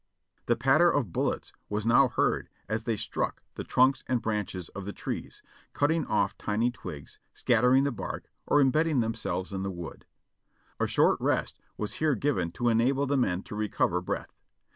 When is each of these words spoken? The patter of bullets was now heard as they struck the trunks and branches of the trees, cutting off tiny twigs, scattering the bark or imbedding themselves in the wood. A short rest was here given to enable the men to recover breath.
The 0.47 0.55
patter 0.55 0.89
of 0.89 1.13
bullets 1.13 1.53
was 1.69 1.85
now 1.85 2.07
heard 2.07 2.49
as 2.67 2.85
they 2.85 2.97
struck 2.97 3.43
the 3.53 3.63
trunks 3.63 4.03
and 4.07 4.19
branches 4.19 4.67
of 4.69 4.85
the 4.87 4.93
trees, 4.93 5.43
cutting 5.73 6.07
off 6.07 6.35
tiny 6.39 6.71
twigs, 6.71 7.19
scattering 7.35 7.83
the 7.83 7.91
bark 7.91 8.27
or 8.47 8.59
imbedding 8.59 9.01
themselves 9.01 9.53
in 9.53 9.61
the 9.61 9.69
wood. 9.69 10.07
A 10.79 10.87
short 10.87 11.21
rest 11.21 11.59
was 11.77 11.93
here 12.01 12.15
given 12.15 12.49
to 12.53 12.69
enable 12.69 13.05
the 13.05 13.15
men 13.15 13.43
to 13.43 13.55
recover 13.55 14.01
breath. 14.01 14.33